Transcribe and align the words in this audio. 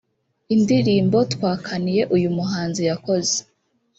Indirimbo 0.55 1.17
’Twakaniye’ 1.33 2.01
uyu 2.15 2.29
muhanzi 2.37 2.81
yakoze 2.89 3.37